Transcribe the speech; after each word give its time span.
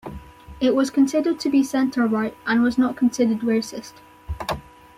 It 0.59 0.73
was 0.73 0.89
considered 0.89 1.39
to 1.41 1.47
be 1.49 1.61
centre-right, 1.63 2.35
and 2.47 2.63
was 2.63 2.75
not 2.75 2.95
considered 2.95 3.41
racist. 3.41 3.93